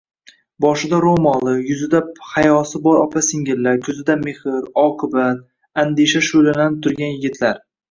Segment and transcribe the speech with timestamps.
[0.63, 4.41] Boshida roʻmoli, yuzida hayosi bor opa-singillar, koʻzida mehr,
[4.87, 5.47] oqibat,
[5.85, 7.65] andisha shuʼlalanib turgan yigitlar...